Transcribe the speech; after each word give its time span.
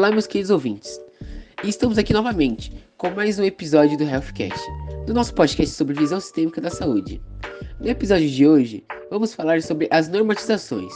Olá, 0.00 0.10
meus 0.10 0.26
queridos 0.26 0.50
ouvintes. 0.50 0.98
Estamos 1.62 1.98
aqui 1.98 2.14
novamente 2.14 2.72
com 2.96 3.10
mais 3.10 3.38
um 3.38 3.44
episódio 3.44 3.98
do 3.98 4.04
Healthcast, 4.04 4.58
do 5.06 5.12
nosso 5.12 5.34
podcast 5.34 5.76
sobre 5.76 5.92
visão 5.92 6.18
sistêmica 6.18 6.58
da 6.58 6.70
saúde. 6.70 7.20
No 7.78 7.86
episódio 7.86 8.26
de 8.26 8.48
hoje, 8.48 8.82
vamos 9.10 9.34
falar 9.34 9.60
sobre 9.60 9.88
as 9.90 10.08
normatizações. 10.08 10.90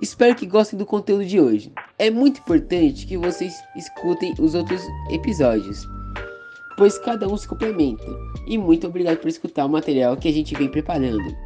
Espero 0.00 0.34
que 0.34 0.46
gostem 0.46 0.78
do 0.78 0.86
conteúdo 0.86 1.26
de 1.26 1.38
hoje. 1.38 1.70
É 1.98 2.10
muito 2.10 2.40
importante 2.40 3.06
que 3.06 3.18
vocês 3.18 3.52
escutem 3.76 4.34
os 4.38 4.54
outros 4.54 4.80
episódios, 5.10 5.86
pois 6.78 6.98
cada 7.00 7.28
um 7.28 7.36
se 7.36 7.46
complementa. 7.46 8.06
E 8.46 8.56
muito 8.56 8.86
obrigado 8.86 9.18
por 9.18 9.28
escutar 9.28 9.66
o 9.66 9.68
material 9.68 10.16
que 10.16 10.26
a 10.26 10.32
gente 10.32 10.54
vem 10.54 10.70
preparando. 10.70 11.36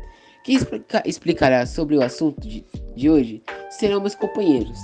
Quem 0.44 0.54
explica 0.54 1.02
explicará 1.04 1.66
sobre 1.66 1.96
o 1.96 2.02
assunto 2.04 2.46
de, 2.46 2.64
de 2.94 3.10
hoje 3.10 3.42
serão 3.70 4.00
meus 4.00 4.14
companheiros 4.14 4.78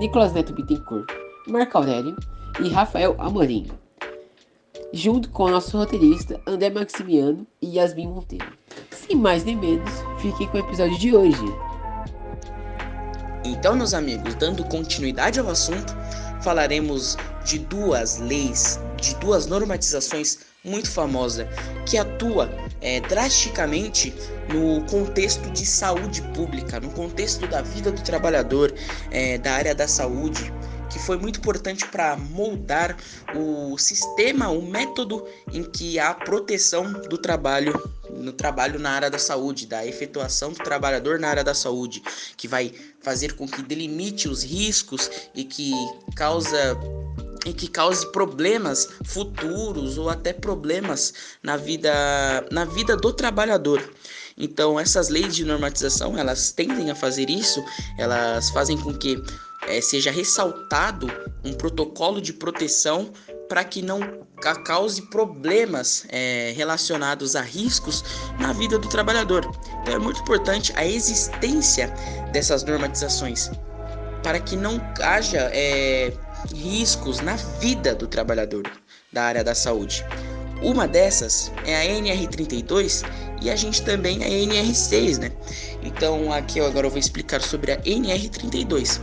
Nicolas 0.00 0.32
Neto 0.32 0.52
Bittencourt, 0.52 1.06
Marco 1.46 1.78
Aurélio 1.78 2.16
e 2.62 2.68
Rafael 2.68 3.16
Amorim, 3.18 3.70
junto 4.92 5.30
com 5.30 5.44
o 5.44 5.50
nosso 5.50 5.76
roteirista 5.76 6.40
André 6.46 6.70
Maximiano 6.70 7.46
e 7.62 7.76
Yasmin 7.76 8.08
Monteiro. 8.08 8.52
Sem 8.90 9.16
mais 9.16 9.44
nem 9.44 9.56
menos, 9.56 9.90
fiquem 10.18 10.46
com 10.48 10.58
o 10.58 10.60
episódio 10.60 10.98
de 10.98 11.16
hoje. 11.16 11.44
Então, 13.44 13.74
meus 13.74 13.94
amigos, 13.94 14.34
dando 14.34 14.64
continuidade 14.64 15.40
ao 15.40 15.48
assunto, 15.48 15.94
falaremos 16.42 17.16
de 17.44 17.58
duas 17.58 18.18
leis, 18.18 18.78
de 19.00 19.14
duas 19.16 19.46
normatizações 19.46 20.40
muito 20.62 20.90
famosas 20.90 21.46
que 21.86 21.96
atua 21.96 22.50
é, 22.82 23.00
drasticamente 23.00 24.14
no 24.52 24.84
contexto 24.86 25.50
de 25.50 25.64
saúde 25.64 26.20
pública, 26.34 26.78
no 26.80 26.90
contexto 26.90 27.46
da 27.46 27.62
vida 27.62 27.90
do 27.90 28.02
trabalhador, 28.02 28.72
é, 29.10 29.38
da 29.38 29.52
área 29.52 29.74
da 29.74 29.88
saúde, 29.88 30.52
que 30.90 30.98
foi 30.98 31.16
muito 31.16 31.38
importante 31.38 31.86
para 31.86 32.16
moldar 32.16 32.96
o 33.34 33.78
sistema, 33.78 34.48
o 34.48 34.62
método 34.62 35.26
em 35.52 35.62
que 35.62 35.98
a 35.98 36.12
proteção 36.12 36.92
do 36.92 37.16
trabalho 37.16 37.72
no 38.10 38.32
trabalho 38.32 38.78
na 38.78 38.90
área 38.90 39.08
da 39.08 39.18
saúde, 39.18 39.66
da 39.66 39.86
efetuação 39.86 40.52
do 40.52 40.58
trabalhador 40.58 41.18
na 41.18 41.28
área 41.28 41.44
da 41.44 41.54
saúde, 41.54 42.02
que 42.36 42.48
vai 42.48 42.72
fazer 43.00 43.34
com 43.34 43.46
que 43.46 43.62
delimite 43.62 44.28
os 44.28 44.42
riscos 44.42 45.10
e 45.34 45.44
que 45.44 45.72
causa 46.14 46.76
e 47.46 47.54
que 47.54 47.68
cause 47.68 48.10
problemas 48.12 48.86
futuros 49.04 49.96
ou 49.96 50.10
até 50.10 50.32
problemas 50.32 51.14
na 51.42 51.56
vida 51.56 51.90
na 52.50 52.64
vida 52.64 52.96
do 52.96 53.12
trabalhador. 53.12 53.82
Então, 54.36 54.80
essas 54.80 55.08
leis 55.08 55.34
de 55.34 55.44
normatização, 55.44 56.16
elas 56.16 56.50
tendem 56.50 56.90
a 56.90 56.94
fazer 56.94 57.28
isso, 57.28 57.62
elas 57.98 58.50
fazem 58.50 58.76
com 58.78 58.92
que 58.94 59.22
é, 59.66 59.80
seja 59.80 60.10
ressaltado 60.10 61.08
um 61.44 61.52
protocolo 61.52 62.20
de 62.20 62.32
proteção 62.32 63.12
para 63.48 63.64
que 63.64 63.82
não 63.82 64.00
cause 64.64 65.02
problemas 65.10 66.06
é, 66.08 66.52
relacionados 66.56 67.36
a 67.36 67.42
riscos 67.42 68.04
na 68.38 68.52
vida 68.52 68.78
do 68.78 68.88
trabalhador. 68.88 69.44
Então 69.82 69.94
é 69.94 69.98
muito 69.98 70.20
importante 70.20 70.72
a 70.76 70.86
existência 70.86 71.88
dessas 72.32 72.62
normatizações 72.62 73.50
para 74.22 74.38
que 74.38 74.56
não 74.56 74.80
haja 75.02 75.50
é, 75.52 76.12
riscos 76.54 77.20
na 77.20 77.36
vida 77.36 77.94
do 77.94 78.06
trabalhador 78.06 78.70
da 79.12 79.24
área 79.24 79.44
da 79.44 79.54
saúde. 79.54 80.04
Uma 80.62 80.86
dessas 80.86 81.50
é 81.64 81.74
a 81.74 82.00
NR32 82.00 83.02
e 83.40 83.48
a 83.50 83.56
gente 83.56 83.82
também 83.82 84.22
é 84.22 84.26
a 84.26 84.28
NR6, 84.28 85.18
né? 85.18 85.32
Então 85.82 86.30
aqui 86.32 86.58
eu 86.58 86.66
agora 86.66 86.86
eu 86.86 86.90
vou 86.90 86.98
explicar 86.98 87.40
sobre 87.40 87.72
a 87.72 87.82
NR32. 87.82 89.00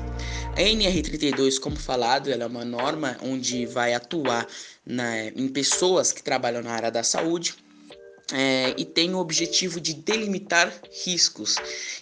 A 0.56 0.62
NR32, 0.62 1.60
como 1.60 1.76
falado, 1.76 2.32
ela 2.32 2.44
é 2.44 2.48
uma 2.48 2.64
norma 2.64 3.18
onde 3.24 3.66
vai 3.66 3.94
atuar 3.94 4.48
na, 4.86 5.26
em 5.26 5.48
pessoas 5.48 6.12
que 6.12 6.22
trabalham 6.22 6.62
na 6.62 6.72
área 6.72 6.92
da 6.92 7.04
saúde 7.04 7.56
é, 8.34 8.74
e 8.78 8.84
tem 8.84 9.14
o 9.14 9.20
objetivo 9.20 9.80
de 9.80 9.94
delimitar 9.94 10.74
riscos. 11.06 11.56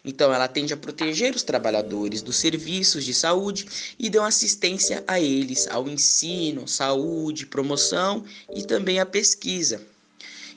Então, 0.03 0.33
ela 0.33 0.47
tende 0.47 0.73
a 0.73 0.77
proteger 0.77 1.35
os 1.35 1.43
trabalhadores 1.43 2.21
dos 2.21 2.37
serviços 2.37 3.05
de 3.05 3.13
saúde 3.13 3.67
e 3.99 4.09
dão 4.09 4.23
assistência 4.23 5.03
a 5.07 5.19
eles, 5.19 5.67
ao 5.67 5.87
ensino, 5.87 6.67
saúde, 6.67 7.45
promoção 7.45 8.23
e 8.53 8.63
também 8.63 8.99
à 8.99 9.05
pesquisa. 9.05 9.81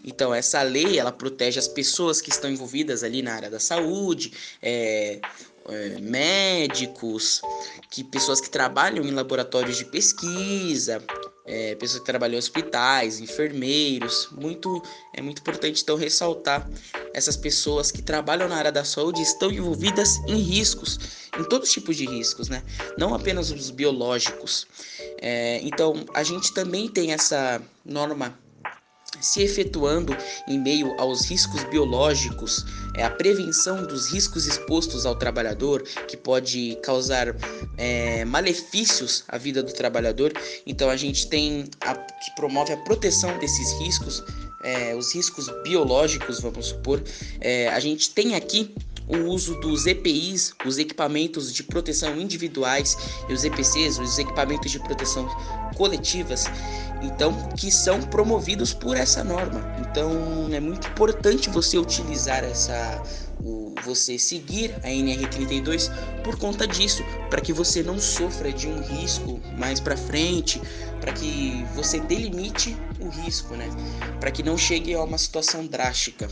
Então, 0.04 0.32
essa 0.32 0.62
lei 0.62 0.98
ela 0.98 1.12
protege 1.12 1.58
as 1.58 1.68
pessoas 1.68 2.20
que 2.20 2.30
estão 2.30 2.50
envolvidas 2.50 3.02
ali 3.02 3.20
na 3.20 3.34
área 3.34 3.50
da 3.50 3.60
saúde, 3.60 4.32
é, 4.62 5.20
é, 5.68 6.00
médicos, 6.00 7.42
que 7.90 8.02
pessoas 8.02 8.40
que 8.40 8.48
trabalham 8.48 9.04
em 9.04 9.10
laboratórios 9.10 9.76
de 9.76 9.84
pesquisa, 9.84 11.02
é, 11.48 11.74
pessoas 11.76 12.00
que 12.00 12.06
trabalham 12.06 12.34
em 12.34 12.38
hospitais, 12.38 13.18
enfermeiros. 13.20 14.28
Muito 14.32 14.82
é 15.14 15.22
muito 15.22 15.40
importante 15.40 15.82
então 15.82 15.96
ressaltar 15.96 16.68
essas 17.14 17.36
pessoas 17.36 17.90
que 17.90 18.02
trabalham 18.02 18.48
na 18.48 18.56
área 18.56 18.70
da 18.70 18.84
saúde 18.84 19.22
estão 19.22 19.50
envolvidas 19.50 20.18
em 20.28 20.36
riscos, 20.36 21.28
em 21.38 21.44
todos 21.44 21.68
os 21.68 21.74
tipos 21.74 21.96
de 21.96 22.06
riscos, 22.06 22.48
né? 22.48 22.62
Não 22.98 23.14
apenas 23.14 23.50
os 23.50 23.70
biológicos. 23.70 24.66
É, 25.20 25.60
então 25.62 26.04
a 26.14 26.22
gente 26.22 26.52
também 26.52 26.86
tem 26.86 27.12
essa 27.12 27.60
norma 27.84 28.38
se 29.20 29.42
efetuando 29.42 30.16
em 30.46 30.58
meio 30.58 30.94
aos 31.00 31.24
riscos 31.24 31.64
biológicos, 31.64 32.64
é, 32.98 33.04
a 33.04 33.10
prevenção 33.10 33.84
dos 33.84 34.12
riscos 34.12 34.46
expostos 34.46 35.06
ao 35.06 35.14
trabalhador, 35.14 35.82
que 36.08 36.16
pode 36.16 36.76
causar 36.82 37.34
é, 37.76 38.24
malefícios 38.24 39.24
à 39.28 39.38
vida 39.38 39.62
do 39.62 39.72
trabalhador. 39.72 40.32
Então 40.66 40.90
a 40.90 40.96
gente 40.96 41.28
tem 41.28 41.66
a, 41.80 41.94
que 41.94 42.34
promove 42.34 42.72
a 42.72 42.76
proteção 42.78 43.38
desses 43.38 43.72
riscos, 43.80 44.24
é, 44.64 44.96
os 44.96 45.14
riscos 45.14 45.48
biológicos, 45.62 46.40
vamos 46.40 46.66
supor. 46.66 47.00
É, 47.40 47.68
a 47.68 47.78
gente 47.78 48.10
tem 48.10 48.34
aqui 48.34 48.74
o 49.08 49.30
uso 49.30 49.54
dos 49.60 49.86
EPIs, 49.86 50.54
os 50.66 50.78
equipamentos 50.78 51.52
de 51.52 51.62
proteção 51.62 52.18
individuais, 52.18 52.96
e 53.28 53.32
os 53.32 53.44
EPCs, 53.44 53.98
os 53.98 54.18
equipamentos 54.18 54.70
de 54.70 54.78
proteção 54.78 55.26
coletivas, 55.76 56.44
então 57.02 57.32
que 57.56 57.70
são 57.70 58.02
promovidos 58.02 58.72
por 58.74 58.96
essa 58.96 59.24
norma. 59.24 59.60
Então 59.80 60.48
é 60.52 60.60
muito 60.60 60.88
importante 60.88 61.48
você 61.48 61.78
utilizar 61.78 62.44
essa 62.44 63.02
o, 63.40 63.72
você 63.84 64.18
seguir 64.18 64.74
a 64.82 64.88
NR32 64.88 65.90
por 66.22 66.36
conta 66.36 66.66
disso, 66.66 67.04
para 67.30 67.40
que 67.40 67.52
você 67.52 67.82
não 67.82 67.98
sofra 67.98 68.52
de 68.52 68.66
um 68.66 68.80
risco 68.82 69.40
mais 69.56 69.80
para 69.80 69.96
frente, 69.96 70.60
para 71.00 71.12
que 71.12 71.64
você 71.74 72.00
delimite 72.00 72.76
o 73.00 73.08
risco, 73.08 73.54
né? 73.54 73.68
Para 74.18 74.30
que 74.30 74.42
não 74.42 74.58
chegue 74.58 74.94
a 74.94 75.02
uma 75.02 75.18
situação 75.18 75.66
drástica. 75.66 76.28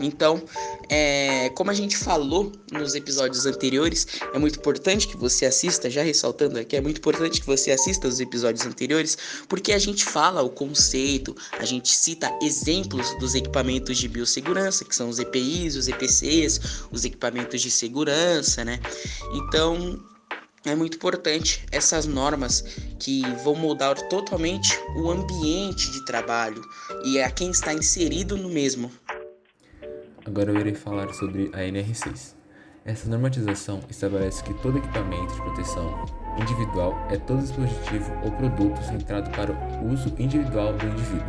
Então, 0.00 0.42
é, 0.88 1.50
como 1.50 1.70
a 1.70 1.74
gente 1.74 1.96
falou 1.96 2.52
nos 2.70 2.94
episódios 2.94 3.46
anteriores, 3.46 4.06
é 4.32 4.38
muito 4.38 4.58
importante 4.58 5.08
que 5.08 5.16
você 5.16 5.46
assista, 5.46 5.90
já 5.90 6.02
ressaltando 6.02 6.58
aqui, 6.58 6.76
é 6.76 6.80
muito 6.80 6.98
importante 6.98 7.40
que 7.40 7.46
você 7.46 7.70
assista 7.70 8.06
os 8.06 8.20
episódios 8.20 8.66
anteriores, 8.66 9.16
porque 9.48 9.72
a 9.72 9.78
gente 9.78 10.04
fala 10.04 10.42
o 10.42 10.50
conceito, 10.50 11.34
a 11.58 11.64
gente 11.64 11.88
cita 11.88 12.32
exemplos 12.42 13.16
dos 13.18 13.34
equipamentos 13.34 13.96
de 13.96 14.08
biossegurança, 14.08 14.84
que 14.84 14.94
são 14.94 15.08
os 15.08 15.18
EPIs, 15.18 15.76
os 15.76 15.88
EPCs, 15.88 16.60
os 16.90 17.04
equipamentos 17.04 17.60
de 17.60 17.70
segurança, 17.70 18.64
né? 18.64 18.80
Então, 19.34 19.98
é 20.66 20.74
muito 20.74 20.96
importante 20.96 21.64
essas 21.70 22.06
normas 22.06 22.64
que 22.98 23.22
vão 23.44 23.54
mudar 23.54 23.94
totalmente 24.08 24.76
o 24.96 25.10
ambiente 25.10 25.92
de 25.92 26.04
trabalho 26.04 26.60
e 27.04 27.20
a 27.20 27.30
quem 27.30 27.50
está 27.50 27.72
inserido 27.72 28.36
no 28.36 28.48
mesmo. 28.48 28.90
Agora 30.26 30.50
eu 30.50 30.58
irei 30.58 30.74
falar 30.74 31.14
sobre 31.14 31.50
a 31.52 31.58
NR6. 31.58 32.34
Essa 32.84 33.08
normatização 33.08 33.80
estabelece 33.88 34.42
que 34.42 34.52
todo 34.54 34.78
equipamento 34.78 35.32
de 35.32 35.40
proteção 35.40 36.04
individual 36.40 36.98
é 37.08 37.16
todo 37.16 37.42
dispositivo 37.42 38.12
ou 38.24 38.32
produto 38.32 38.82
centrado 38.82 39.30
para 39.30 39.52
o 39.52 39.92
uso 39.92 40.12
individual 40.18 40.72
do 40.72 40.84
indivíduo, 40.84 41.26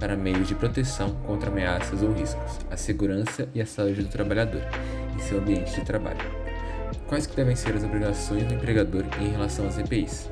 para 0.00 0.16
meios 0.16 0.48
de 0.48 0.54
proteção 0.56 1.14
contra 1.26 1.48
ameaças 1.48 2.02
ou 2.02 2.12
riscos, 2.12 2.58
a 2.68 2.76
segurança 2.76 3.48
e 3.54 3.62
a 3.62 3.66
saúde 3.66 4.02
do 4.02 4.08
trabalhador 4.08 4.62
em 5.14 5.20
seu 5.20 5.38
ambiente 5.38 5.72
de 5.72 5.84
trabalho. 5.84 6.18
Quais 7.06 7.28
que 7.28 7.36
devem 7.36 7.54
ser 7.54 7.76
as 7.76 7.84
obrigações 7.84 8.42
do 8.42 8.54
empregador 8.54 9.04
em 9.20 9.28
relação 9.28 9.68
às 9.68 9.78
EPIs? 9.78 10.28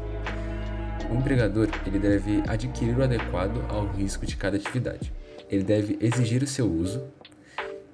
O 1.08 1.14
empregador 1.14 1.68
ele 1.86 2.00
deve 2.00 2.42
adquirir 2.48 2.98
o 2.98 3.04
adequado 3.04 3.64
ao 3.68 3.86
risco 3.86 4.26
de 4.26 4.36
cada 4.36 4.56
atividade. 4.56 5.12
Ele 5.48 5.62
deve 5.62 5.98
exigir 6.00 6.42
o 6.42 6.46
seu 6.46 6.66
uso, 6.66 7.04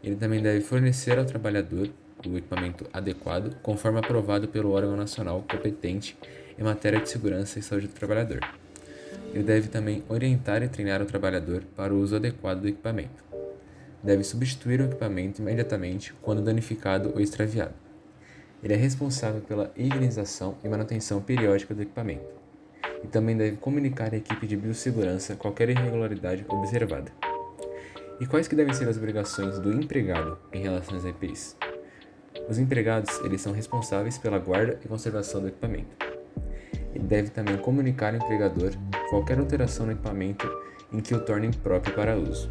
ele 0.03 0.17
também 0.17 0.43
deve 0.43 0.61
fornecer 0.61 1.19
ao 1.19 1.25
trabalhador 1.25 1.91
o 2.27 2.37
equipamento 2.37 2.87
adequado, 2.93 3.56
conforme 3.62 3.99
aprovado 3.99 4.49
pelo 4.49 4.73
órgão 4.73 4.97
nacional 4.97 5.45
competente 5.50 6.17
em 6.59 6.62
matéria 6.62 7.00
de 7.00 7.09
segurança 7.09 7.59
e 7.59 7.62
saúde 7.62 7.87
do 7.87 7.93
trabalhador. 7.93 8.41
Ele 9.33 9.45
deve 9.45 9.69
também 9.69 10.03
orientar 10.09 10.62
e 10.62 10.69
treinar 10.69 11.00
o 11.00 11.06
trabalhador 11.06 11.62
para 11.77 11.95
o 11.95 12.00
uso 12.00 12.17
adequado 12.17 12.62
do 12.62 12.69
equipamento. 12.69 13.23
Deve 14.03 14.25
substituir 14.25 14.81
o 14.81 14.85
equipamento 14.85 15.41
imediatamente 15.43 16.15
quando 16.23 16.43
danificado 16.43 17.12
ou 17.15 17.21
extraviado. 17.21 17.75
Ele 18.62 18.75
é 18.75 18.77
responsável 18.77 19.41
pela 19.41 19.73
higienização 19.77 20.56
e 20.65 20.69
manutenção 20.69 21.21
periódica 21.21 21.75
do 21.75 21.83
equipamento. 21.83 22.39
e 23.05 23.06
também 23.06 23.37
deve 23.37 23.56
comunicar 23.59 24.12
à 24.12 24.17
equipe 24.17 24.45
de 24.45 24.56
biossegurança 24.56 25.37
qualquer 25.37 25.69
irregularidade 25.69 26.45
observada. 26.49 27.27
E 28.20 28.26
quais 28.26 28.49
que 28.49 28.56
devem 28.56 28.75
ser 28.75 28.88
as 28.88 28.97
obrigações 28.97 29.61
do 29.61 29.73
empregado 29.73 30.37
em 30.53 30.61
relação 30.61 30.97
às 30.97 31.05
EPIs? 31.05 31.56
Os 32.49 32.59
empregados, 32.59 33.20
eles 33.20 33.41
são 33.41 33.53
responsáveis 33.53 34.19
pela 34.19 34.38
guarda 34.41 34.76
e 34.85 34.88
conservação 34.88 35.41
do 35.41 35.49
equipamento. 35.49 35.97
Ele 36.93 37.05
deve 37.05 37.31
também 37.31 37.56
comunicar 37.59 38.15
ao 38.15 38.17
empregador 38.17 38.73
qualquer 39.09 39.38
alteração 39.38 39.87
no 39.87 39.93
equipamento 39.93 40.50
em 40.93 40.99
que 40.99 41.15
o 41.15 41.20
torne 41.20 41.47
impróprio 41.47 41.94
para 41.94 42.17
uso, 42.17 42.50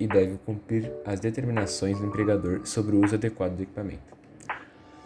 e 0.00 0.06
deve 0.06 0.38
cumprir 0.46 0.90
as 1.04 1.20
determinações 1.20 1.98
do 1.98 2.06
empregador 2.06 2.60
sobre 2.64 2.96
o 2.96 3.04
uso 3.04 3.16
adequado 3.16 3.56
do 3.56 3.64
equipamento. 3.64 4.16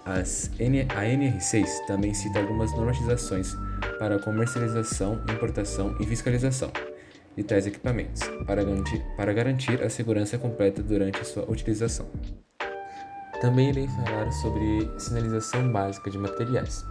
As 0.04 0.50
N 0.58 0.82
a 0.82 1.02
NR6 1.02 1.86
também 1.86 2.14
cita 2.14 2.38
algumas 2.38 2.72
normatizações 2.72 3.56
para 3.98 4.20
comercialização, 4.20 5.20
importação 5.28 5.96
e 5.98 6.06
fiscalização 6.06 6.70
de 7.36 7.42
tais 7.42 7.66
equipamentos, 7.66 8.22
para 8.46 8.64
garantir, 8.64 9.04
para 9.16 9.32
garantir 9.32 9.82
a 9.82 9.90
segurança 9.90 10.38
completa 10.38 10.82
durante 10.82 11.20
a 11.20 11.24
sua 11.24 11.44
utilização. 11.50 12.06
Também 13.40 13.70
irei 13.70 13.88
falar 13.88 14.30
sobre 14.32 14.90
sinalização 14.98 15.72
básica 15.72 16.10
de 16.10 16.18
materiais. 16.18 16.84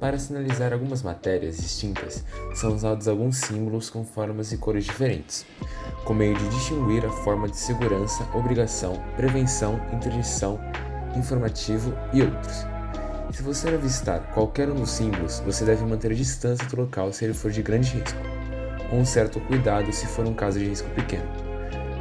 Para 0.00 0.18
sinalizar 0.18 0.72
algumas 0.72 1.02
matérias 1.02 1.56
distintas, 1.56 2.24
são 2.54 2.74
usados 2.74 3.08
alguns 3.08 3.38
símbolos 3.38 3.88
com 3.90 4.04
formas 4.04 4.52
e 4.52 4.58
cores 4.58 4.84
diferentes, 4.84 5.46
com 6.04 6.14
meio 6.14 6.36
de 6.36 6.48
distinguir 6.48 7.04
a 7.04 7.10
forma 7.10 7.48
de 7.48 7.56
segurança, 7.56 8.26
obrigação, 8.34 9.02
prevenção, 9.16 9.80
interdição, 9.92 10.60
informativo 11.16 11.92
e 12.12 12.22
outros. 12.22 12.66
Se 13.32 13.42
você 13.42 13.68
avistar 13.68 14.20
qualquer 14.32 14.68
um 14.68 14.74
dos 14.74 14.90
símbolos, 14.90 15.40
você 15.40 15.64
deve 15.64 15.84
manter 15.84 16.12
a 16.12 16.14
distância 16.14 16.66
do 16.66 16.76
local 16.76 17.12
se 17.12 17.24
ele 17.24 17.34
for 17.34 17.50
de 17.50 17.62
grande 17.62 17.90
risco, 17.98 18.18
ou 18.90 18.98
um 18.98 19.04
certo 19.04 19.40
cuidado 19.40 19.92
se 19.92 20.06
for 20.06 20.26
um 20.26 20.34
caso 20.34 20.58
de 20.58 20.66
risco 20.66 20.88
pequeno. 20.90 21.24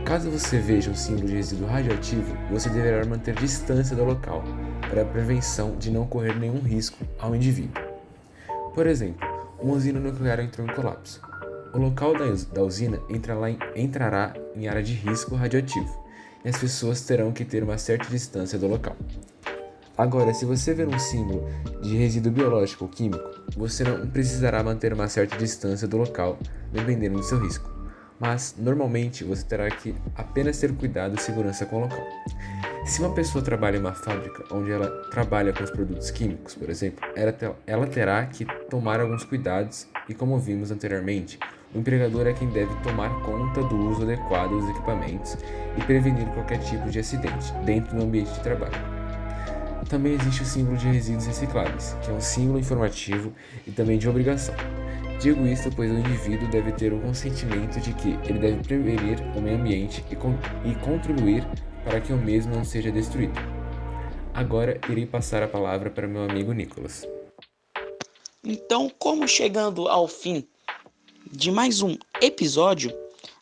Caso 0.06 0.30
você 0.30 0.60
veja 0.60 0.92
um 0.92 0.96
símbolo 0.96 1.28
de 1.28 1.36
resíduo 1.36 1.68
radioativo, 1.68 2.36
você 2.52 2.70
deverá 2.70 3.06
manter 3.06 3.34
distância 3.36 3.96
do 3.96 4.04
local 4.04 4.44
para 4.90 5.02
a 5.02 5.06
prevenção 5.06 5.78
de 5.78 5.90
não 5.90 6.06
correr 6.06 6.38
nenhum 6.38 6.60
risco 6.60 6.98
ao 7.18 7.34
indivíduo. 7.36 7.82
Por 8.76 8.86
exemplo, 8.86 9.26
uma 9.60 9.76
usina 9.76 10.00
nuclear 10.00 10.40
entrou 10.42 10.68
em 10.68 10.74
colapso. 10.74 11.22
O 11.74 11.78
local 11.78 12.14
da, 12.18 12.62
usina 12.62 13.00
entrará 13.10 13.50
em, 13.50 13.58
entrará 13.76 14.34
em 14.56 14.68
área 14.68 14.84
de 14.84 14.94
risco 14.94 15.36
radioativo 15.36 16.04
e 16.44 16.50
as 16.50 16.58
pessoas 16.58 17.02
terão 17.02 17.32
que 17.32 17.46
ter 17.46 17.64
uma 17.64 17.78
certa 17.78 18.10
distância 18.10 18.60
do 18.60 18.68
local. 18.68 18.96
Agora, 20.04 20.34
se 20.34 20.44
você 20.44 20.74
ver 20.74 20.86
um 20.86 21.00
símbolo 21.00 21.50
de 21.82 21.96
resíduo 21.96 22.30
biológico 22.30 22.84
ou 22.84 22.90
químico, 22.90 23.24
você 23.56 23.86
não 23.86 24.06
precisará 24.06 24.62
manter 24.62 24.92
uma 24.92 25.08
certa 25.08 25.38
distância 25.38 25.88
do 25.88 25.96
local, 25.96 26.38
dependendo 26.74 27.20
do 27.20 27.24
seu 27.24 27.40
risco. 27.40 27.72
Mas, 28.20 28.54
normalmente, 28.58 29.24
você 29.24 29.46
terá 29.46 29.72
que 29.72 29.96
apenas 30.14 30.60
ter 30.60 30.76
cuidado 30.76 31.18
e 31.18 31.22
segurança 31.22 31.66
com 31.66 31.78
o 31.78 31.80
local. 31.84 32.06
Se 32.84 33.00
uma 33.00 33.14
pessoa 33.14 33.42
trabalha 33.42 33.78
em 33.78 33.80
uma 33.80 33.94
fábrica 33.94 34.44
onde 34.54 34.74
ela 34.74 34.90
trabalha 35.10 35.54
com 35.54 35.64
os 35.64 35.72
produtos 35.72 36.12
químicos, 36.12 36.54
por 36.54 36.70
exemplo, 36.70 37.02
ela 37.66 37.88
terá 37.88 38.26
que 38.26 38.44
tomar 38.70 39.00
alguns 39.00 39.24
cuidados 39.24 39.88
e, 40.10 40.14
como 40.14 40.38
vimos 40.38 40.70
anteriormente, 40.70 41.40
o 41.74 41.80
empregador 41.80 42.28
é 42.28 42.34
quem 42.34 42.50
deve 42.50 42.76
tomar 42.82 43.10
conta 43.22 43.64
do 43.64 43.78
uso 43.90 44.04
adequado 44.04 44.50
dos 44.50 44.70
equipamentos 44.70 45.38
e 45.78 45.82
prevenir 45.84 46.28
qualquer 46.34 46.60
tipo 46.60 46.90
de 46.90 47.00
acidente 47.00 47.54
dentro 47.66 47.96
do 47.96 48.04
ambiente 48.04 48.34
de 48.34 48.42
trabalho. 48.42 48.93
Também 49.94 50.14
existe 50.14 50.42
o 50.42 50.46
símbolo 50.46 50.76
de 50.76 50.88
resíduos 50.88 51.28
recicláveis, 51.28 51.96
que 52.04 52.10
é 52.10 52.14
um 52.14 52.20
símbolo 52.20 52.58
informativo 52.58 53.32
e 53.68 53.70
também 53.70 54.00
de 54.00 54.10
obrigação. 54.10 54.56
Digo 55.22 55.46
isso 55.46 55.70
pois 55.76 55.92
o 55.92 56.00
indivíduo 56.00 56.50
deve 56.50 56.72
ter 56.72 56.92
o 56.92 57.00
consentimento 57.00 57.80
de 57.80 57.94
que 57.94 58.18
ele 58.28 58.40
deve 58.40 58.64
prevenir 58.64 59.22
o 59.38 59.40
meio 59.40 59.56
ambiente 59.56 60.04
e, 60.10 60.16
con 60.16 60.34
e 60.66 60.74
contribuir 60.84 61.48
para 61.84 62.02
que 62.02 62.12
o 62.12 62.18
mesmo 62.18 62.56
não 62.56 62.66
seja 62.66 62.92
destruído. 62.92 63.40
Agora 64.34 64.82
irei 64.90 65.06
passar 65.06 65.44
a 65.44 65.48
palavra 65.48 65.92
para 65.92 66.08
meu 66.08 66.24
amigo 66.24 66.54
Nicolas. 66.54 67.08
Então, 68.44 68.92
como 68.98 69.28
chegando 69.28 69.88
ao 69.88 70.08
fim 70.08 70.44
de 71.32 71.52
mais 71.52 71.84
um 71.84 71.96
episódio, 72.20 72.92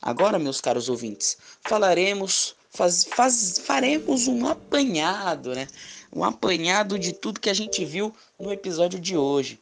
agora, 0.01 0.38
meus 0.38 0.59
caros 0.59 0.89
ouvintes, 0.89 1.38
falaremos, 1.62 2.57
faz, 2.71 3.06
faz, 3.06 3.57
faremos 3.59 4.27
um 4.27 4.45
apanhado, 4.47 5.56
né? 5.56 5.65
Um 6.13 6.23
apanhado 6.23 6.99
de 6.99 7.13
tudo 7.13 7.39
que 7.39 7.49
a 7.49 7.53
gente 7.53 7.83
viu 7.85 8.13
no 8.39 8.51
episódio 8.51 8.99
de 8.99 9.17
hoje. 9.17 9.59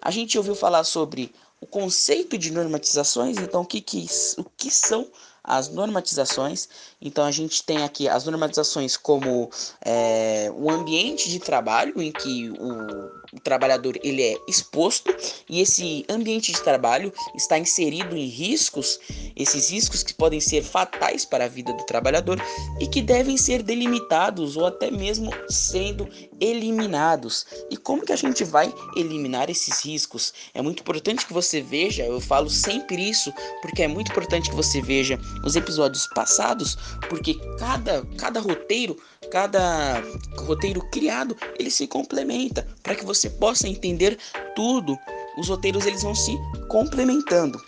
A 0.00 0.10
gente 0.10 0.36
ouviu 0.36 0.54
falar 0.54 0.84
sobre 0.84 1.32
o 1.60 1.66
conceito 1.66 2.36
de 2.36 2.50
normatizações, 2.52 3.36
então 3.38 3.62
o 3.62 3.66
que, 3.66 3.80
que, 3.80 4.06
o 4.38 4.44
que 4.56 4.70
são 4.70 5.08
as 5.42 5.68
normatizações. 5.68 6.68
Então 7.00 7.24
a 7.24 7.30
gente 7.30 7.62
tem 7.62 7.82
aqui 7.84 8.08
as 8.08 8.24
normatizações 8.24 8.96
como 8.96 9.48
é, 9.80 10.50
o 10.54 10.70
ambiente 10.70 11.30
de 11.30 11.38
trabalho 11.38 12.00
em 12.02 12.10
que 12.10 12.50
o, 12.50 13.10
o 13.32 13.40
trabalhador 13.40 13.98
ele 14.02 14.22
é 14.22 14.36
exposto 14.48 15.14
e 15.48 15.60
esse 15.60 16.04
ambiente 16.08 16.52
de 16.52 16.62
trabalho 16.62 17.12
está 17.34 17.58
inserido 17.58 18.16
em 18.16 18.26
riscos, 18.26 18.98
esses 19.34 19.70
riscos 19.70 20.02
que 20.02 20.14
podem 20.14 20.40
ser 20.40 20.62
fatais 20.62 21.24
para 21.24 21.44
a 21.44 21.48
vida 21.48 21.72
do 21.72 21.84
trabalhador 21.84 22.40
e 22.80 22.86
que 22.86 23.02
devem 23.02 23.36
ser 23.36 23.62
delimitados 23.62 24.56
ou 24.56 24.66
até 24.66 24.90
mesmo 24.90 25.30
sendo 25.48 26.08
eliminados. 26.40 27.46
E 27.70 27.76
como 27.76 28.04
que 28.04 28.12
a 28.12 28.16
gente 28.16 28.44
vai 28.44 28.72
eliminar 28.96 29.50
esses 29.50 29.84
riscos? 29.84 30.32
É 30.54 30.62
muito 30.62 30.80
importante 30.80 31.26
que 31.26 31.32
você 31.32 31.60
veja, 31.60 32.04
eu 32.04 32.20
falo 32.20 32.50
sempre 32.50 33.08
isso, 33.08 33.32
porque 33.62 33.82
é 33.82 33.88
muito 33.88 34.10
importante 34.10 34.50
que 34.50 34.56
você 34.56 34.80
veja 34.80 35.18
os 35.44 35.56
episódios 35.56 36.06
passados, 36.14 36.76
porque 37.08 37.34
cada 37.58 38.04
cada 38.16 38.40
roteiro 38.40 38.96
cada 39.30 40.02
roteiro 40.38 40.80
criado 40.90 41.36
ele 41.58 41.70
se 41.70 41.86
complementa 41.86 42.66
para 42.82 42.94
que 42.94 43.04
você 43.04 43.28
possa 43.30 43.68
entender 43.68 44.18
tudo. 44.54 44.98
Os 45.38 45.48
roteiros 45.48 45.84
eles 45.86 46.02
vão 46.02 46.14
se 46.14 46.36
complementando. 46.68 47.60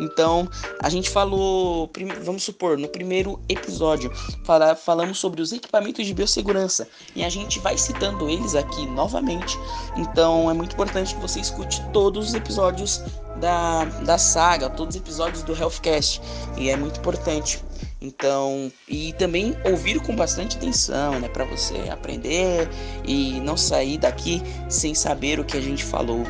Então, 0.00 0.48
a 0.80 0.88
gente 0.88 1.08
falou, 1.08 1.90
vamos 2.22 2.42
supor, 2.42 2.76
no 2.76 2.88
primeiro 2.88 3.40
episódio, 3.48 4.12
fala, 4.44 4.74
falamos 4.74 5.18
sobre 5.18 5.40
os 5.40 5.52
equipamentos 5.52 6.06
de 6.06 6.12
biossegurança 6.12 6.88
e 7.14 7.24
a 7.24 7.28
gente 7.28 7.58
vai 7.60 7.78
citando 7.78 8.28
eles 8.28 8.54
aqui 8.54 8.86
novamente. 8.86 9.58
Então, 9.96 10.50
é 10.50 10.54
muito 10.54 10.74
importante 10.74 11.14
que 11.14 11.20
você 11.20 11.40
escute 11.40 11.82
todos 11.92 12.28
os 12.28 12.34
episódios 12.34 13.02
da, 13.40 13.84
da 13.84 14.18
saga, 14.18 14.68
todos 14.68 14.94
os 14.94 15.00
episódios 15.00 15.42
do 15.42 15.54
Healthcast, 15.54 16.20
e 16.56 16.70
é 16.70 16.76
muito 16.76 17.00
importante. 17.00 17.62
Então, 18.00 18.70
e 18.86 19.12
também 19.14 19.56
ouvir 19.64 20.00
com 20.00 20.14
bastante 20.14 20.56
atenção, 20.56 21.18
né, 21.18 21.28
para 21.28 21.44
você 21.44 21.88
aprender 21.90 22.68
e 23.04 23.40
não 23.40 23.56
sair 23.56 23.98
daqui 23.98 24.42
sem 24.68 24.94
saber 24.94 25.40
o 25.40 25.44
que 25.44 25.56
a 25.56 25.60
gente 25.60 25.82
falou. 25.84 26.24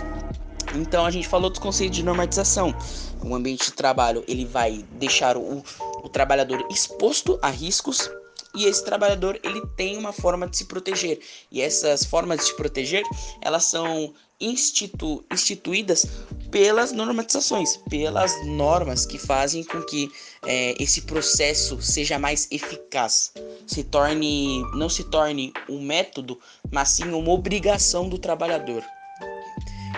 Então, 0.75 1.05
a 1.05 1.11
gente 1.11 1.27
falou 1.27 1.51
dos 1.51 1.59
conceitos 1.59 1.97
de 1.97 2.05
normatização. 2.05 2.75
O 3.23 3.35
ambiente 3.35 3.67
de 3.67 3.73
trabalho, 3.73 4.25
ele 4.29 4.45
vai 4.45 4.85
deixar 4.93 5.37
o, 5.37 5.63
o 6.05 6.09
trabalhador 6.09 6.67
exposto 6.71 7.39
a 7.43 7.51
riscos 7.51 8.09
e 8.57 8.65
esse 8.65 8.83
trabalhador 8.83 9.39
ele 9.43 9.61
tem 9.77 9.99
uma 9.99 10.13
forma 10.13 10.47
de 10.47 10.57
se 10.57 10.65
proteger 10.65 11.21
e 11.53 11.61
essas 11.61 12.05
formas 12.05 12.39
de 12.39 12.47
se 12.47 12.57
proteger 12.57 13.03
elas 13.43 13.65
são 13.65 14.15
institu 14.41 15.25
instituídas 15.33 16.07
pelas 16.51 16.93
normatizações, 16.93 17.77
pelas 17.89 18.45
normas 18.47 19.07
que 19.07 19.19
fazem 19.19 19.65
com 19.65 19.83
que 19.83 20.11
é, 20.45 20.75
esse 20.83 21.03
processo 21.03 21.81
seja 21.81 22.19
mais 22.19 22.47
eficaz, 22.51 23.33
se 23.67 23.83
torne 23.85 24.63
não 24.75 24.89
se 24.89 25.05
torne 25.05 25.53
um 25.69 25.81
método, 25.81 26.39
mas 26.71 26.91
sim 26.91 27.09
uma 27.09 27.31
obrigação 27.31 28.09
do 28.09 28.19
trabalhador. 28.19 28.85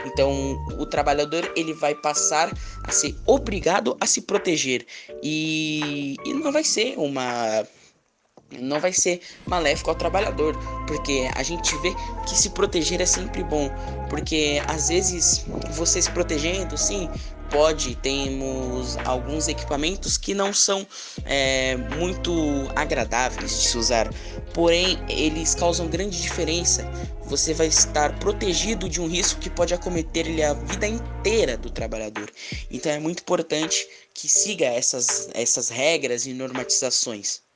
Então, 0.07 0.55
o 0.79 0.87
trabalhador 0.87 1.53
ele 1.57 1.73
vai 1.73 1.95
passar 1.95 2.53
a 2.85 2.93
ser 2.93 3.17
obrigado 3.27 3.97
a 4.01 4.07
se 4.07 4.23
proteger 4.23 4.87
e, 5.23 6.17
e 6.25 6.33
não 6.33 6.53
vai 6.53 6.65
ser 6.65 6.95
uma 6.97 7.67
não 8.61 8.81
vai 8.81 8.93
ser 8.93 9.21
maléfico 9.47 9.91
ao 9.91 9.97
trabalhador, 9.97 10.57
porque 10.87 11.29
a 11.35 11.43
gente 11.43 11.77
vê 11.79 11.95
que 12.27 12.37
se 12.37 12.51
proteger 12.51 13.01
é 13.01 13.07
sempre 13.07 13.43
bom, 13.43 13.71
porque 14.09 14.63
às 14.67 14.89
vezes 14.89 15.45
você 15.71 16.01
se 16.01 16.11
protegendo, 16.11 16.77
sim, 16.77 17.11
pode, 17.51 17.95
temos 17.97 18.97
alguns 19.05 19.49
equipamentos 19.49 20.17
que 20.17 20.35
não 20.35 20.53
são 20.53 20.87
é, 21.25 21.77
muito 21.97 22.33
agradáveis 22.77 23.51
de 23.51 23.69
se 23.69 23.79
usar, 23.79 24.09
porém 24.53 24.99
eles 25.09 25.55
causam 25.55 25.89
grande 25.89 26.21
diferença. 26.21 26.91
Você 27.25 27.53
vai 27.53 27.67
estar 27.67 28.19
protegido 28.19 28.89
de 28.89 29.01
um 29.01 29.07
risco 29.07 29.41
que 29.41 29.51
pode 29.51 29.75
acometer-lhe 29.75 30.43
a 30.43 30.55
vida 30.55 30.87
inteira 30.87 31.59
do 31.59 31.71
trabalhador. 31.71 32.31
Então 32.71 32.91
é 32.91 32.99
muito 32.99 33.21
importante 33.21 33.87
que 34.15 34.29
siga 34.29 34.65
essas, 34.65 35.29
essas 35.35 35.69
regras 35.69 36.27
e 36.27 36.33
normatizações. 36.33 37.48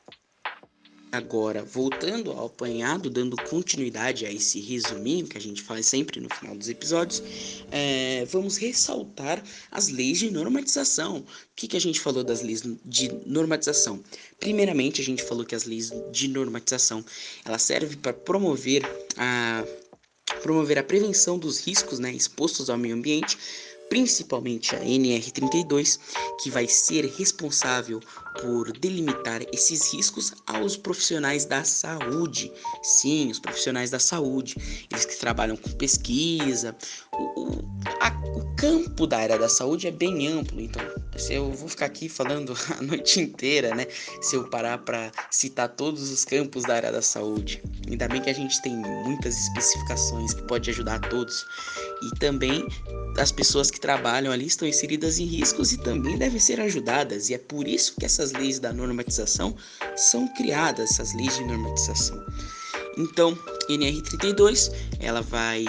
Agora, 1.13 1.63
voltando 1.63 2.31
ao 2.31 2.47
apanhado, 2.47 3.11
dando 3.11 3.37
continuidade 3.37 4.25
a 4.25 4.33
esse 4.33 4.59
resuminho 4.61 5.27
que 5.27 5.37
a 5.37 5.41
gente 5.41 5.61
faz 5.61 5.85
sempre 5.85 6.19
no 6.19 6.35
final 6.35 6.57
dos 6.57 6.71
episódios, 6.71 7.23
é, 7.71 8.25
vamos 8.25 8.57
ressaltar 8.57 9.45
as 9.71 9.89
leis 9.89 10.21
de 10.21 10.31
normatização. 10.31 11.19
O 11.19 11.25
que, 11.55 11.69
que 11.69 11.77
a 11.77 11.81
gente 11.81 12.01
falou 12.01 12.25
das 12.25 12.41
leis 12.41 12.63
de 12.83 13.13
normatização? 13.27 14.03
Primeiramente, 14.41 15.03
a 15.03 15.05
gente 15.05 15.23
falou 15.23 15.45
que 15.45 15.55
as 15.55 15.65
leis 15.65 15.93
de 16.11 16.29
normatização 16.29 17.05
ela 17.45 17.59
serve 17.59 17.95
para 17.97 18.15
promover 18.15 18.83
a 19.19 19.67
promover 20.41 20.79
a 20.79 20.83
prevenção 20.83 21.39
dos 21.39 21.59
riscos 21.61 21.99
né, 21.99 22.11
expostos 22.11 22.71
ao 22.71 22.79
meio 22.79 22.95
ambiente 22.95 23.37
principalmente 23.93 24.75
a 24.75 24.81
NR32, 24.81 26.01
que 26.43 26.49
vai 26.49 26.67
ser 26.67 27.05
responsável 27.19 28.01
por 28.41 28.73
delimitar 28.73 29.43
esses 29.53 29.93
riscos 29.93 30.33
aos 30.47 30.79
profissionais 30.79 31.45
da 31.45 31.63
saúde. 31.63 32.51
Sim, 32.83 33.31
os 33.31 33.39
profissionais 33.39 33.91
da 33.91 33.99
saúde, 33.99 34.57
eles 34.91 35.05
que 35.05 35.21
trabalham 35.21 35.59
com 35.59 35.69
pesquisa. 35.73 36.75
O, 37.13 37.43
o, 37.43 37.71
a, 38.01 38.09
o 38.35 38.57
campo 38.57 39.07
da 39.07 39.19
área 39.19 39.39
da 39.39 39.51
saúde 39.51 39.87
é 39.87 39.91
bem 39.91 40.27
amplo, 40.27 40.59
então 40.59 40.81
se 41.17 41.35
eu 41.35 41.53
vou 41.53 41.69
ficar 41.69 41.87
aqui 41.87 42.09
falando 42.09 42.57
a 42.79 42.83
noite 42.83 43.21
inteira, 43.21 43.75
né? 43.75 43.87
Se 44.21 44.37
eu 44.37 44.49
parar 44.49 44.79
para 44.79 45.13
citar 45.31 45.69
todos 45.69 46.11
os 46.11 46.25
campos 46.25 46.65
da 46.65 46.75
área 46.75 46.93
da 46.93 47.03
saúde. 47.03 47.63
Ainda 47.89 48.09
bem 48.09 48.21
que 48.21 48.31
a 48.31 48.35
gente 48.35 48.61
tem 48.63 48.77
muitas 48.77 49.37
especificações 49.37 50.33
que 50.35 50.43
pode 50.43 50.71
ajudar 50.71 50.97
a 50.97 51.09
todos. 51.09 51.45
E 52.03 52.19
também 52.19 52.67
as 53.19 53.31
pessoas 53.31 53.71
que 53.71 53.79
trabalham 53.79 54.33
ali 54.33 54.47
estão 54.47 54.67
inseridas 54.67 55.19
em 55.19 55.25
riscos 55.25 55.73
e 55.73 55.79
também 55.79 56.17
devem 56.17 56.41
ser 56.41 56.61
ajudadas, 56.61 57.29
e 57.29 57.35
é 57.35 57.39
por 57.39 57.69
isso 57.69 57.95
que 57.99 58.07
essas 58.07 58.33
leis 58.33 58.59
da 58.59 58.73
normatização 58.73 59.55
são 59.97 60.27
criadas, 60.29 60.93
essas 60.93 61.15
leis 61.15 61.37
de 61.37 61.45
normatização. 61.45 62.19
Então, 62.97 63.37
NR32, 63.69 64.73
ela 65.01 65.23
vai 65.23 65.65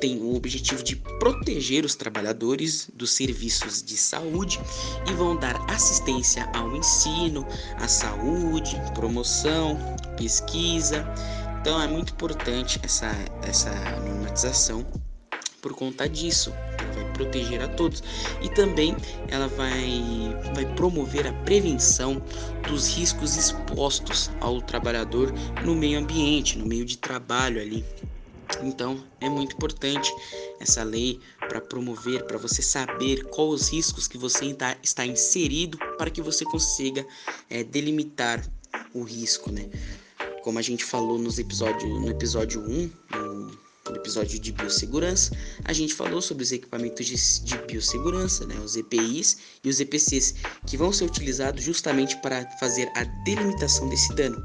tem 0.00 0.18
o 0.20 0.34
objetivo 0.34 0.82
de 0.82 0.96
proteger 0.96 1.84
os 1.84 1.94
trabalhadores 1.94 2.88
dos 2.94 3.10
serviços 3.10 3.82
de 3.82 3.96
saúde 3.96 4.60
e 5.08 5.12
vão 5.14 5.36
dar 5.36 5.56
assistência 5.70 6.48
ao 6.54 6.74
ensino, 6.76 7.46
à 7.76 7.88
saúde, 7.88 8.80
promoção, 8.94 9.78
pesquisa. 10.16 11.06
Então 11.60 11.80
é 11.82 11.88
muito 11.88 12.12
importante 12.12 12.78
essa, 12.82 13.10
essa 13.42 13.70
normatização 14.00 14.86
por 15.60 15.74
conta 15.74 16.08
disso. 16.08 16.52
Ela 16.78 16.92
vai 16.92 17.12
proteger 17.12 17.60
a 17.60 17.68
todos 17.68 18.02
e 18.40 18.48
também 18.50 18.96
ela 19.28 19.48
vai, 19.48 20.36
vai 20.54 20.64
promover 20.74 21.26
a 21.26 21.32
prevenção 21.44 22.22
dos 22.68 22.96
riscos 22.96 23.36
expostos 23.36 24.30
ao 24.40 24.62
trabalhador 24.62 25.32
no 25.64 25.74
meio 25.74 25.98
ambiente, 25.98 26.56
no 26.56 26.66
meio 26.66 26.84
de 26.84 26.96
trabalho 26.96 27.60
ali. 27.60 27.84
Então 28.62 29.04
é 29.20 29.28
muito 29.28 29.54
importante 29.54 30.12
essa 30.60 30.82
lei 30.82 31.20
para 31.38 31.60
promover, 31.60 32.24
para 32.24 32.38
você 32.38 32.62
saber 32.62 33.24
quais 33.24 33.62
os 33.62 33.72
riscos 33.72 34.08
que 34.08 34.18
você 34.18 34.52
tá, 34.54 34.76
está 34.82 35.06
inserido 35.06 35.78
para 35.96 36.10
que 36.10 36.20
você 36.20 36.44
consiga 36.44 37.06
é, 37.48 37.62
delimitar 37.64 38.44
o 38.94 39.02
risco, 39.02 39.50
né? 39.50 39.68
Como 40.42 40.58
a 40.58 40.62
gente 40.62 40.84
falou 40.84 41.18
nos 41.18 41.38
episódio, 41.38 41.88
no 41.88 42.10
episódio 42.10 42.60
1, 42.60 42.90
no 43.12 43.68
no 43.90 43.96
episódio 43.96 44.38
de 44.38 44.52
biossegurança, 44.52 45.36
a 45.64 45.72
gente 45.72 45.94
falou 45.94 46.20
sobre 46.20 46.42
os 46.42 46.52
equipamentos 46.52 47.06
de, 47.06 47.44
de, 47.44 47.58
biossegurança, 47.66 48.46
né, 48.46 48.54
os 48.62 48.76
EPIs 48.76 49.38
e 49.64 49.68
os 49.68 49.80
EPCs, 49.80 50.34
que 50.66 50.76
vão 50.76 50.92
ser 50.92 51.04
utilizados 51.04 51.62
justamente 51.64 52.16
para 52.18 52.48
fazer 52.58 52.90
a 52.94 53.04
delimitação 53.24 53.88
desse 53.88 54.14
dano. 54.14 54.42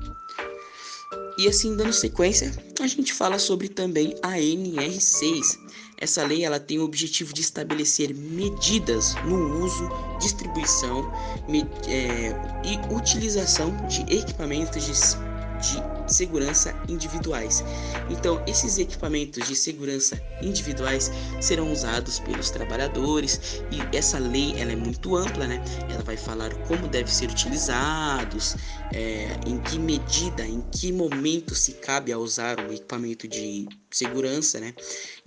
E 1.38 1.48
assim, 1.48 1.76
dando 1.76 1.94
sequência, 1.94 2.52
a 2.80 2.88
gente 2.88 3.14
fala 3.14 3.40
sobre 3.40 3.68
também 3.68 4.16
a 4.22 4.34
NR6. 4.34 5.58
Essa 5.98 6.24
lei 6.26 6.44
ela 6.44 6.60
tem 6.60 6.80
o 6.80 6.84
objetivo 6.84 7.34
de 7.34 7.42
estabelecer 7.42 8.14
medidas 8.14 9.16
no 9.26 9.64
uso, 9.64 9.90
distribuição 10.20 11.12
me, 11.48 11.62
é, 11.88 12.36
e 12.64 12.94
utilização 12.94 13.76
de 13.88 14.02
equipamentos 14.14 14.84
de, 14.86 14.92
de 14.92 15.93
segurança 16.08 16.76
individuais. 16.88 17.64
Então, 18.10 18.44
esses 18.48 18.78
equipamentos 18.78 19.48
de 19.48 19.56
segurança 19.56 20.22
individuais 20.42 21.12
serão 21.42 21.72
usados 21.72 22.20
pelos 22.20 22.50
trabalhadores 22.50 23.62
e 23.72 23.96
essa 23.96 24.20
lei 24.20 24.54
ela 24.58 24.72
é 24.72 24.76
muito 24.76 25.16
ampla, 25.16 25.48
né? 25.48 25.64
Ela 25.90 26.04
vai 26.04 26.18
falar 26.18 26.54
como 26.68 26.88
deve 26.88 27.14
ser 27.14 27.30
utilizados, 27.30 28.56
é, 28.94 29.28
em 29.46 29.60
que 29.60 29.80
medida, 29.80 30.46
em 30.46 30.62
que 30.62 30.92
momento 30.92 31.56
se 31.56 31.74
cabe 31.74 32.12
a 32.12 32.18
usar 32.18 32.60
o 32.60 32.74
equipamento 32.74 33.28
de 33.28 33.68
segurança, 33.90 34.60
né? 34.60 34.74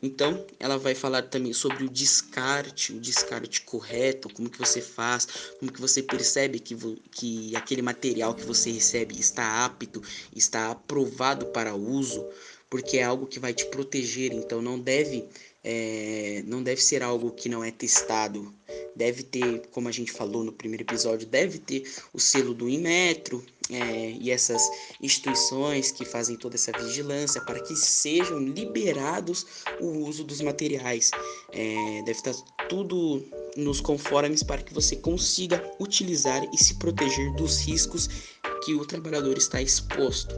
Então, 0.02 0.45
ela 0.59 0.76
vai 0.76 0.95
falar 0.95 1.23
também 1.23 1.52
sobre 1.52 1.85
o 1.85 1.88
descarte, 1.88 2.92
o 2.92 3.00
descarte 3.00 3.62
correto, 3.62 4.28
como 4.33 4.50
que 4.50 4.59
você 4.59 4.80
faz, 4.80 5.26
como 5.59 5.73
que 5.73 5.80
você 5.80 6.02
percebe 6.02 6.59
que, 6.59 6.76
que 7.11 7.56
aquele 7.56 7.80
material 7.83 8.35
que 8.35 8.45
você 8.45 8.71
recebe 8.71 9.18
está 9.18 9.64
apto, 9.64 10.02
está 10.35 10.66
aprovado 10.71 11.47
para 11.47 11.75
uso, 11.75 12.27
porque 12.69 12.99
é 12.99 13.03
algo 13.05 13.27
que 13.27 13.39
vai 13.39 13.55
te 13.55 13.67
proteger, 13.67 14.33
então 14.33 14.61
não 14.61 14.79
deve 14.79 15.25
é, 15.69 16.45
não 16.47 16.63
deve 16.63 16.81
ser 16.81 17.03
algo 17.03 17.33
que 17.33 17.49
não 17.49 17.65
é 17.65 17.73
testado. 17.73 18.55
Deve 18.95 19.25
ter, 19.25 19.63
como 19.73 19.89
a 19.89 19.93
gente 19.93 20.13
falou 20.13 20.45
no 20.45 20.53
primeiro 20.53 20.85
episódio, 20.85 21.27
deve 21.27 21.59
ter 21.59 21.83
o 22.13 22.21
selo 22.21 22.55
do 22.55 22.69
Inmetro 22.69 23.45
é, 23.69 24.11
e 24.13 24.31
essas 24.31 24.63
instituições 25.03 25.91
que 25.91 26.05
fazem 26.05 26.37
toda 26.37 26.55
essa 26.55 26.71
vigilância 26.71 27.41
para 27.41 27.59
que 27.59 27.75
sejam 27.75 28.39
liberados 28.39 29.45
o 29.81 30.07
uso 30.07 30.23
dos 30.23 30.41
materiais. 30.41 31.11
É, 31.53 32.03
deve 32.05 32.19
estar 32.19 32.35
tudo 32.69 33.25
nos 33.57 33.81
conformes 33.81 34.45
para 34.45 34.63
que 34.63 34.73
você 34.73 34.95
consiga 34.95 35.63
utilizar 35.81 36.45
e 36.55 36.59
se 36.63 36.75
proteger 36.75 37.33
dos 37.35 37.61
riscos 37.61 38.36
que 38.65 38.75
o 38.75 38.85
trabalhador 38.85 39.37
está 39.37 39.61
exposto. 39.61 40.35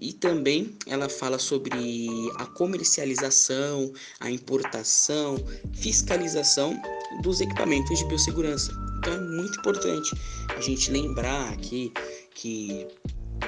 E 0.00 0.12
também 0.12 0.76
ela 0.86 1.08
fala 1.08 1.38
sobre 1.38 1.70
a 2.36 2.46
comercialização, 2.46 3.92
a 4.20 4.30
importação, 4.30 5.36
fiscalização 5.72 6.80
dos 7.22 7.40
equipamentos 7.40 7.98
de 7.98 8.04
biossegurança. 8.04 8.72
Então 8.98 9.14
é 9.14 9.20
muito 9.20 9.58
importante 9.58 10.14
a 10.54 10.60
gente 10.60 10.90
lembrar 10.90 11.52
aqui 11.52 11.92
que 12.34 12.86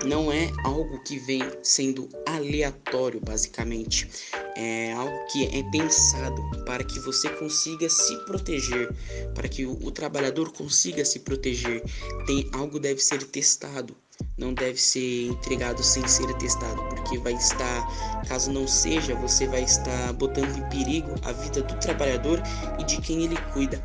não 0.04 0.32
é 0.32 0.50
algo 0.64 1.02
que 1.04 1.18
vem 1.18 1.42
sendo 1.62 2.08
aleatório, 2.26 3.20
basicamente. 3.20 4.08
É 4.56 4.92
algo 4.94 5.26
que 5.26 5.44
é 5.44 5.62
pensado 5.70 6.42
para 6.64 6.82
que 6.82 6.98
você 7.00 7.28
consiga 7.28 7.90
se 7.90 8.16
proteger, 8.24 8.90
para 9.34 9.48
que 9.48 9.66
o, 9.66 9.72
o 9.84 9.90
trabalhador 9.90 10.50
consiga 10.50 11.04
se 11.04 11.18
proteger. 11.20 11.82
Tem 12.26 12.48
algo 12.54 12.80
deve 12.80 13.00
ser 13.00 13.22
testado, 13.24 13.94
não 14.38 14.54
deve 14.54 14.80
ser 14.80 15.26
entregado 15.26 15.82
sem 15.82 16.06
ser 16.08 16.32
testado, 16.38 16.82
porque 16.88 17.18
vai 17.18 17.34
estar, 17.34 18.24
caso 18.26 18.50
não 18.50 18.66
seja, 18.66 19.14
você 19.14 19.46
vai 19.46 19.62
estar 19.62 20.12
botando 20.14 20.56
em 20.56 20.68
perigo 20.70 21.14
a 21.22 21.32
vida 21.32 21.62
do 21.62 21.78
trabalhador 21.78 22.42
e 22.78 22.84
de 22.84 22.98
quem 23.02 23.24
ele 23.24 23.36
cuida. 23.52 23.82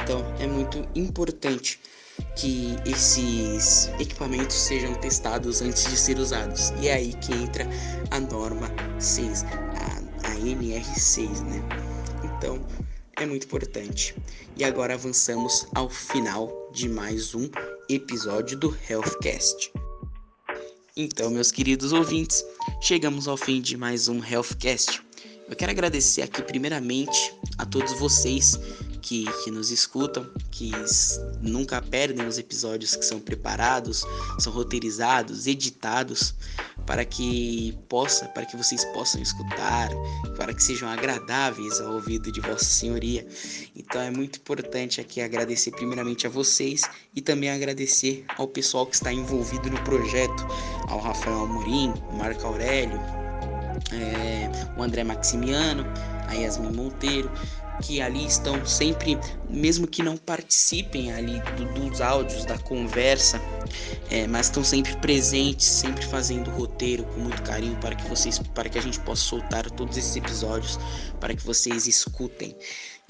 Então, 0.00 0.24
é 0.38 0.46
muito 0.46 0.86
importante 0.94 1.80
que 2.36 2.76
esses 2.86 3.88
equipamentos 4.00 4.56
sejam 4.56 4.94
testados 4.94 5.62
antes 5.62 5.84
de 5.84 5.96
ser 5.96 6.18
usados. 6.18 6.70
E 6.80 6.88
é 6.88 6.94
aí 6.94 7.12
que 7.14 7.32
entra 7.32 7.66
a 8.10 8.20
norma 8.20 8.68
6, 8.98 9.44
a, 9.44 10.28
a 10.28 10.34
NR6, 10.36 11.42
né? 11.42 11.62
Então, 12.24 12.60
é 13.16 13.26
muito 13.26 13.46
importante. 13.46 14.14
E 14.56 14.64
agora 14.64 14.94
avançamos 14.94 15.66
ao 15.74 15.88
final 15.88 16.70
de 16.72 16.88
mais 16.88 17.34
um 17.34 17.48
episódio 17.88 18.58
do 18.58 18.76
Healthcast. 18.88 19.72
Então, 20.96 21.30
meus 21.30 21.50
queridos 21.50 21.92
ouvintes, 21.92 22.44
chegamos 22.80 23.26
ao 23.26 23.36
fim 23.36 23.60
de 23.60 23.76
mais 23.76 24.08
um 24.08 24.22
Healthcast. 24.24 25.02
Eu 25.48 25.56
quero 25.56 25.72
agradecer 25.72 26.22
aqui 26.22 26.42
primeiramente 26.42 27.34
a 27.58 27.66
todos 27.66 27.92
vocês 27.98 28.58
que, 29.04 29.30
que 29.44 29.50
nos 29.50 29.70
escutam, 29.70 30.26
que 30.50 30.72
nunca 31.42 31.80
perdem 31.82 32.26
os 32.26 32.38
episódios 32.38 32.96
que 32.96 33.04
são 33.04 33.20
preparados, 33.20 34.02
são 34.38 34.50
roteirizados, 34.50 35.46
editados 35.46 36.34
para 36.86 37.04
que 37.04 37.76
possa, 37.86 38.26
para 38.28 38.46
que 38.46 38.56
vocês 38.56 38.82
possam 38.86 39.20
escutar, 39.20 39.90
para 40.38 40.54
que 40.54 40.62
sejam 40.62 40.88
agradáveis 40.88 41.82
ao 41.82 41.92
ouvido 41.92 42.32
de 42.32 42.40
Vossa 42.40 42.64
Senhoria. 42.64 43.26
Então 43.76 44.00
é 44.00 44.10
muito 44.10 44.38
importante 44.38 45.02
aqui 45.02 45.20
agradecer 45.20 45.72
primeiramente 45.72 46.26
a 46.26 46.30
vocês 46.30 46.80
e 47.14 47.20
também 47.20 47.50
agradecer 47.50 48.24
ao 48.38 48.48
pessoal 48.48 48.86
que 48.86 48.94
está 48.94 49.12
envolvido 49.12 49.68
no 49.68 49.80
projeto, 49.82 50.46
ao 50.88 50.98
Rafael 50.98 51.44
Amorim, 51.44 51.92
Marco 52.14 52.46
Aurélio, 52.46 52.98
é, 53.92 54.50
o 54.78 54.82
André 54.82 55.04
Maximiano, 55.04 55.84
a 56.26 56.32
Yasmin 56.32 56.72
Monteiro, 56.72 57.30
que 57.82 58.00
ali 58.00 58.26
estão 58.26 58.64
sempre, 58.64 59.18
mesmo 59.48 59.86
que 59.86 60.02
não 60.02 60.16
participem 60.16 61.12
ali 61.12 61.40
do, 61.56 61.88
dos 61.88 62.00
áudios, 62.00 62.44
da 62.44 62.58
conversa, 62.58 63.40
é, 64.10 64.26
mas 64.26 64.46
estão 64.46 64.64
sempre 64.64 64.96
presentes, 64.96 65.66
sempre 65.66 66.04
fazendo 66.06 66.50
roteiro 66.50 67.04
com 67.04 67.20
muito 67.20 67.42
carinho 67.42 67.76
para 67.76 67.94
que 67.94 68.08
vocês, 68.08 68.38
para 68.38 68.68
que 68.68 68.78
a 68.78 68.82
gente 68.82 69.00
possa 69.00 69.22
soltar 69.22 69.70
todos 69.70 69.96
esses 69.96 70.16
episódios, 70.16 70.78
para 71.20 71.34
que 71.34 71.42
vocês 71.42 71.86
escutem. 71.86 72.56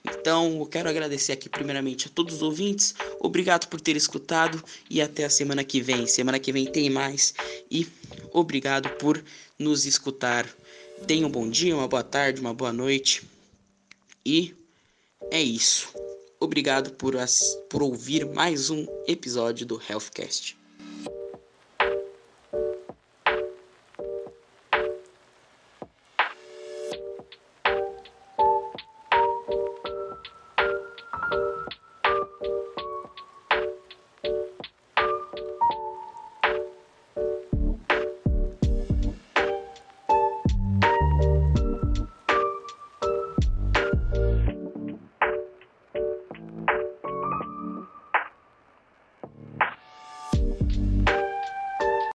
Então, 0.06 0.58
eu 0.58 0.66
quero 0.66 0.88
agradecer 0.88 1.32
aqui 1.32 1.48
primeiramente 1.48 2.08
a 2.08 2.10
todos 2.10 2.34
os 2.34 2.42
ouvintes. 2.42 2.94
Obrigado 3.20 3.68
por 3.68 3.80
ter 3.80 3.96
escutado 3.96 4.62
e 4.90 5.00
até 5.00 5.24
a 5.24 5.30
semana 5.30 5.64
que 5.64 5.80
vem. 5.80 6.06
Semana 6.06 6.38
que 6.38 6.52
vem 6.52 6.66
tem 6.66 6.90
mais 6.90 7.32
e 7.70 7.88
obrigado 8.30 8.90
por 8.98 9.24
nos 9.58 9.86
escutar. 9.86 10.46
Tenha 11.06 11.26
um 11.26 11.30
bom 11.30 11.48
dia, 11.48 11.74
uma 11.74 11.88
boa 11.88 12.02
tarde, 12.02 12.38
uma 12.38 12.52
boa 12.52 12.72
noite. 12.72 13.33
E 14.26 14.54
é 15.30 15.42
isso. 15.42 15.92
Obrigado 16.40 16.92
por, 16.92 17.14
por 17.68 17.82
ouvir 17.82 18.26
mais 18.26 18.70
um 18.70 18.86
episódio 19.06 19.66
do 19.66 19.80
Healthcast. 19.88 20.56